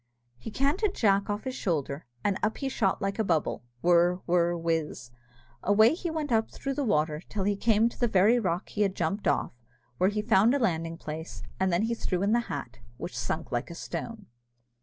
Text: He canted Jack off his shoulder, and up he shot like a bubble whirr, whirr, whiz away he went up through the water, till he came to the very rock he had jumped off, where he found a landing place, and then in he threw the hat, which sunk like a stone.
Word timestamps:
He 0.39 0.49
canted 0.49 0.95
Jack 0.95 1.29
off 1.29 1.43
his 1.43 1.53
shoulder, 1.53 2.07
and 2.23 2.39
up 2.41 2.57
he 2.57 2.69
shot 2.69 3.03
like 3.03 3.19
a 3.19 3.23
bubble 3.23 3.61
whirr, 3.83 4.15
whirr, 4.25 4.57
whiz 4.57 5.11
away 5.61 5.93
he 5.93 6.09
went 6.09 6.31
up 6.31 6.49
through 6.49 6.73
the 6.73 6.83
water, 6.83 7.21
till 7.29 7.43
he 7.43 7.55
came 7.55 7.87
to 7.87 7.99
the 7.99 8.07
very 8.07 8.39
rock 8.39 8.69
he 8.69 8.81
had 8.81 8.95
jumped 8.95 9.27
off, 9.27 9.53
where 9.99 10.09
he 10.09 10.23
found 10.23 10.55
a 10.55 10.57
landing 10.59 10.97
place, 10.97 11.43
and 11.59 11.71
then 11.71 11.81
in 11.83 11.87
he 11.89 11.93
threw 11.93 12.17
the 12.25 12.39
hat, 12.49 12.79
which 12.97 13.15
sunk 13.15 13.51
like 13.51 13.69
a 13.69 13.75
stone. 13.75 14.25